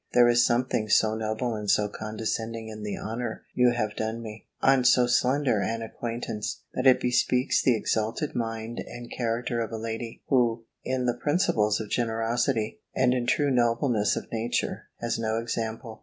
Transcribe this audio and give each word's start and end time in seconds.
There 0.13 0.27
is 0.27 0.43
something 0.43 0.89
so 0.89 1.13
noble 1.13 1.53
and 1.53 1.69
so 1.69 1.87
condescending 1.87 2.69
in 2.69 2.81
the 2.81 2.97
honour 2.97 3.43
you 3.53 3.69
have 3.73 3.95
done 3.95 4.19
me, 4.19 4.47
on 4.59 4.83
so 4.83 5.05
slender 5.05 5.61
an 5.61 5.83
acquaintance, 5.83 6.63
that 6.73 6.87
it 6.87 6.99
bespeaks 6.99 7.61
the 7.61 7.77
exalted 7.77 8.33
mind 8.33 8.79
and 8.79 9.13
character 9.15 9.61
of 9.61 9.71
a 9.71 9.77
lady, 9.77 10.23
who, 10.27 10.65
in 10.83 11.05
the 11.05 11.13
principles 11.21 11.79
of 11.79 11.91
generosity, 11.91 12.81
and 12.95 13.13
in 13.13 13.27
true 13.27 13.51
nobleness 13.51 14.15
of 14.15 14.25
nature, 14.31 14.85
has 15.01 15.19
no 15.19 15.37
example. 15.37 15.99